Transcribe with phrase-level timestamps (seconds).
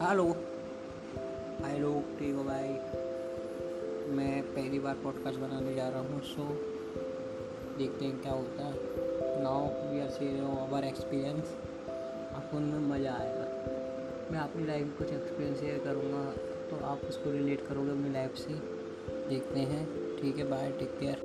[0.00, 0.24] Hello.
[1.60, 2.68] हाय लोग, ठीक हो भाई?
[4.16, 6.44] मैं पहली बार पॉडकास्ट बनाने जा रहा हूँ सो
[7.78, 11.54] देखते हैं क्या होता है। Now we are sharing our experience
[11.88, 13.46] आपको उनमें मज़ा आएगा।
[14.32, 16.24] मैं अपनी लाइफ में कुछ एक्सपीरियंस शेयर करूँगा
[16.70, 18.54] तो आप उसको रिलेट करोगे अपनी लाइफ से।
[19.28, 19.84] देखते हैं।
[20.20, 21.24] ठीक है बाय टेक केयर